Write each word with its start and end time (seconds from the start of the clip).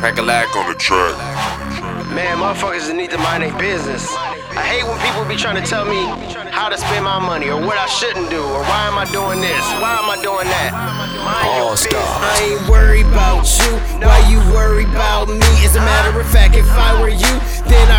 Cracka 0.00 0.24
Lack 0.24 0.56
on 0.56 0.66
the 0.72 0.74
track. 0.74 1.12
Man, 2.08 2.38
motherfuckers 2.38 2.88
need 2.96 3.10
to 3.10 3.18
mind 3.18 3.42
their 3.42 3.52
business. 3.58 4.08
I 4.56 4.64
hate 4.64 4.84
when 4.88 4.96
people 5.04 5.28
be 5.28 5.36
trying 5.36 5.60
to 5.60 5.66
tell 5.68 5.84
me 5.84 6.00
how 6.48 6.70
to 6.72 6.78
spend 6.78 7.04
my 7.04 7.20
money 7.20 7.50
or 7.50 7.60
what 7.60 7.76
I 7.76 7.84
shouldn't 7.84 8.30
do 8.30 8.40
or 8.40 8.64
why 8.64 8.88
am 8.88 8.96
I 8.96 9.04
doing 9.12 9.44
this? 9.44 9.60
Why 9.76 10.00
am 10.00 10.08
I 10.08 10.16
doing 10.24 10.48
that? 10.48 10.72
Mind 11.20 11.52
All 11.52 11.76
business. 11.76 11.92
stars. 11.92 12.24
I 12.32 12.56
ain't 12.56 12.64
worried 12.72 13.06
about 13.12 13.44
you. 13.44 13.70
Why 14.00 14.18
you 14.24 14.40
worry 14.56 14.88
about 14.88 15.28
me? 15.28 15.44
As 15.60 15.76
a 15.76 15.84
matter 15.84 16.18
of 16.18 16.26
fact, 16.32 16.56
if 16.56 16.64
I 16.72 16.96
were 16.96 17.12
you, 17.12 17.34
then 17.68 17.89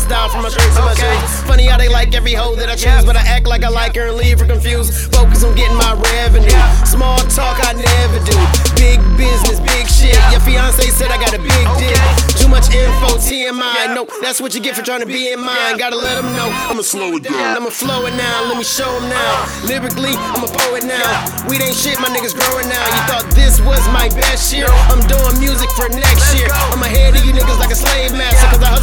style 0.00 0.28
from 0.28 0.42
my 0.42 0.48
shirts 0.48 0.74
to 0.76 0.82
my 0.82 0.94
shoes. 0.94 1.30
Funny 1.44 1.66
how 1.66 1.76
they 1.76 1.88
like 1.88 2.14
every 2.14 2.32
hoe 2.32 2.56
that 2.56 2.68
I 2.68 2.76
choose, 2.76 3.04
but 3.04 3.16
I 3.16 3.24
act 3.28 3.46
like 3.46 3.62
I 3.62 3.68
like 3.68 3.94
her 3.96 4.08
and 4.08 4.16
leave 4.16 4.40
her 4.40 4.46
confused. 4.46 5.12
Focus 5.12 5.44
on 5.44 5.54
getting 5.54 5.76
my 5.76 5.92
revenue. 6.16 6.56
Small 6.88 7.18
talk 7.28 7.60
I 7.60 7.76
never 7.76 8.18
do. 8.24 8.36
Big 8.80 8.98
business, 9.20 9.60
big 9.60 9.86
shit. 9.86 10.16
Your 10.32 10.40
fiance 10.40 10.82
said 10.90 11.12
I 11.12 11.20
got 11.20 11.36
a 11.36 11.42
big 11.42 11.66
dick. 11.76 12.00
Too 12.40 12.48
much 12.48 12.72
info, 12.72 13.20
TMI. 13.20 13.94
No, 13.94 14.08
that's 14.24 14.40
what 14.40 14.54
you 14.54 14.60
get 14.60 14.74
for 14.74 14.82
trying 14.82 15.04
to 15.04 15.06
be 15.06 15.32
in 15.32 15.40
mine. 15.40 15.76
Gotta 15.76 15.96
let 15.96 16.16
them 16.16 16.32
know. 16.34 16.48
I'ma 16.72 16.82
slow 16.82 17.20
it 17.20 17.24
down. 17.24 17.56
I'ma 17.56 17.70
flow 17.70 18.06
it 18.06 18.16
now. 18.16 18.48
Let 18.48 18.56
me 18.56 18.64
show 18.64 18.88
them 18.88 19.12
now. 19.12 19.32
Lyrically, 19.68 20.16
I'm 20.16 20.42
a 20.42 20.50
poet 20.50 20.84
now. 20.88 21.04
Weed 21.44 21.60
ain't 21.60 21.76
shit, 21.76 22.00
my 22.00 22.08
niggas 22.08 22.32
growing 22.32 22.68
now. 22.72 22.84
You 22.88 23.00
thought 23.04 23.26
this 23.36 23.60
was 23.60 23.84
my 23.92 24.08
best 24.16 24.48
year? 24.52 24.68
I'm 24.88 25.04
doing 25.06 25.36
music 25.38 25.68
for 25.76 25.88
next 25.92 26.32
year. 26.34 26.48
I'm 26.72 26.82
ahead 26.82 27.14
of 27.14 27.22
you 27.24 27.32
niggas 27.36 27.60
like 27.60 27.70
a 27.70 27.78
slave 27.78 28.12
master. 28.16 28.48
Cause 28.56 28.64
I 28.64 28.79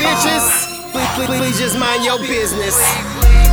Bitches. 0.00 0.92
Please, 0.92 1.08
please, 1.14 1.38
please 1.38 1.58
just 1.58 1.78
mind 1.78 2.02
your 2.04 2.18
business. 2.18 3.49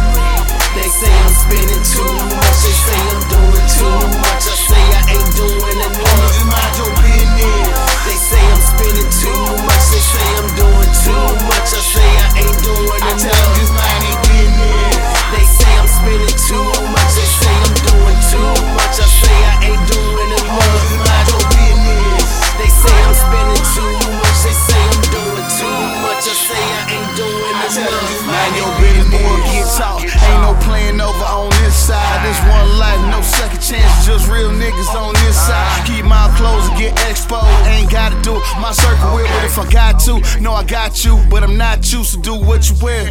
Doing 27.73 27.87
I 27.87 27.89
tell 27.89 27.91
them 27.91 28.07
just 28.07 28.23
enough. 28.23 28.35
mind 28.37 28.53
your 28.55 28.71
business. 28.79 29.21
Boy, 29.21 29.37
get 29.51 29.67
talk. 29.75 29.99
Ain't 30.03 30.41
no 30.41 30.53
playing 30.63 30.99
over 31.01 31.27
on 31.27 31.49
this 31.63 31.75
side. 31.75 32.23
This 32.23 32.39
one 32.47 32.79
life, 32.79 32.99
no 33.11 33.21
second 33.21 33.61
chance. 33.61 34.05
Just 34.05 34.27
real 34.29 34.51
niggas 34.51 34.93
on 34.95 35.13
this 35.25 35.35
side. 35.35 35.85
Keep 35.85 36.05
my 36.05 36.31
clothes 36.37 36.67
and 36.69 36.77
get 36.77 36.93
exposed. 37.09 37.47
Ain't 37.67 37.91
gotta 37.91 38.19
do 38.21 38.37
it. 38.37 38.43
My 38.59 38.71
circle 38.71 39.15
with 39.15 39.27
it 39.27 39.43
if 39.43 39.57
I 39.57 39.69
got 39.71 39.99
to. 40.07 40.21
No, 40.39 40.53
I 40.53 40.63
got 40.63 41.03
you, 41.03 41.19
but 41.29 41.43
I'm 41.43 41.57
not 41.57 41.91
you. 41.91 42.03
So 42.03 42.19
do 42.21 42.35
what 42.35 42.69
you 42.69 42.75
wear. 42.81 43.03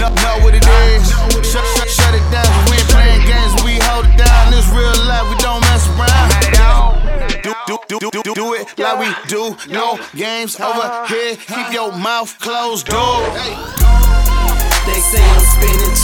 Know, 0.00 0.08
know 0.08 0.36
what 0.40 0.54
it 0.54 0.64
is. 0.64 1.10
Shut, 1.44 1.64
shut, 1.76 1.88
shut 1.88 2.14
it 2.14 2.24
down. 2.32 2.48
We 2.70 2.76
ain't 2.76 2.89
like 8.78 8.98
we 8.98 9.28
do. 9.28 9.56
No 9.68 9.98
games 10.14 10.58
over 10.58 10.80
uh-huh. 10.80 11.06
here. 11.06 11.36
Keep 11.36 11.72
your 11.72 11.92
mouth 11.92 12.38
closed, 12.38 12.86
dude. 12.86 12.96
They 14.86 15.00
say 15.00 15.22
I'm 15.22 15.40
spending 15.40 15.94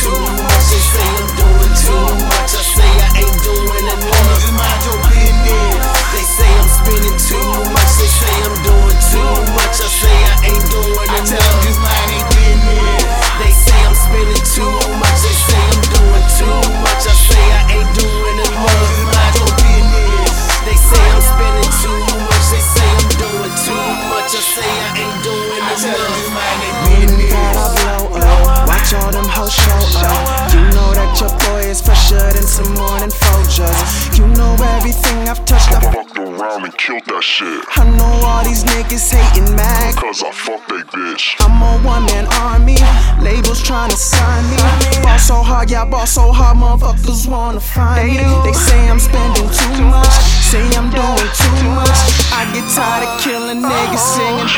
mind 26.37 26.59
their 26.61 26.75
When 26.85 27.09
business. 27.09 27.33
gotta 27.33 27.65
blow 27.81 28.21
up, 28.21 28.69
watch 28.69 28.91
all 28.95 29.11
them 29.17 29.29
hoes 29.37 29.53
show 29.53 29.83
up. 30.05 30.53
You 30.53 30.63
know 30.77 30.91
that 30.99 31.11
your 31.21 31.33
boy 31.49 31.63
is 31.73 31.81
fresher 31.81 32.21
than 32.37 32.45
some 32.45 32.73
morning 32.77 33.11
Folgers. 33.11 33.81
You 34.19 34.27
know 34.37 34.53
everything 34.77 35.29
I've 35.29 35.43
touched. 35.49 35.73
I, 35.73 35.81
Fucked 35.97 36.19
around 36.19 36.65
and 36.65 36.77
killed 36.77 37.05
that 37.09 37.23
shit. 37.25 37.65
I 37.77 37.85
know 37.97 38.13
all 38.29 38.45
these 38.45 38.65
niggas 38.65 39.09
hating 39.13 39.49
mad. 39.57 39.97
Cause 39.97 40.23
I 40.23 40.31
fucked 40.33 40.69
they 40.69 40.85
bitch. 40.93 41.37
I'm 41.41 41.57
a 41.63 41.81
one 41.87 42.05
man 42.07 42.27
army, 42.45 42.77
labels 43.23 43.63
trying 43.63 43.91
to 43.91 43.97
sign 43.97 44.45
me. 44.51 44.57
Ball 45.03 45.19
so 45.19 45.41
hard, 45.43 45.71
yeah, 45.71 45.85
ball 45.85 46.07
so 46.07 46.33
hard, 46.33 46.57
motherfuckers 46.59 47.27
wanna 47.29 47.61
find 47.61 48.13
me. 48.13 48.21
They 48.45 48.53
say 48.53 48.89
I'm 48.89 48.99
spending 49.01 49.49
too 49.49 49.85
much, 49.89 50.13
say 50.45 50.65
I'm 50.77 50.89
doing 50.93 51.31
too 51.41 51.67
much. 51.73 51.99
I 52.37 52.45
get 52.53 52.67
tired 52.77 53.05
of 53.09 53.13
killing 53.25 53.61
niggas 53.63 54.05
singing. 54.15 54.49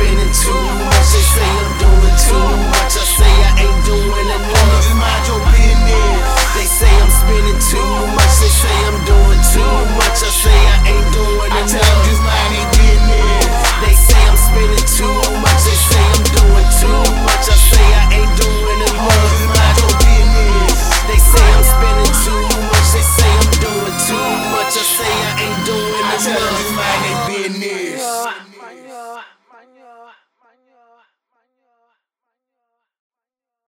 Spending 0.00 0.32
too 0.32 0.52
much. 0.52 1.10
They 1.36 1.59